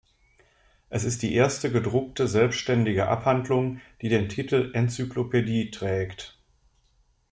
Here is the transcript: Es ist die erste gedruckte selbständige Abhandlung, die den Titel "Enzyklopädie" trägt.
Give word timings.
Es 0.89 1.03
ist 1.03 1.21
die 1.21 1.35
erste 1.35 1.71
gedruckte 1.71 2.27
selbständige 2.27 3.07
Abhandlung, 3.07 3.79
die 4.01 4.09
den 4.09 4.29
Titel 4.29 4.71
"Enzyklopädie" 4.73 5.69
trägt. 5.69 6.39